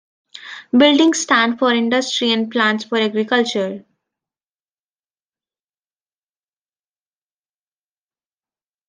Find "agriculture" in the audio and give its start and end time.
2.97-3.85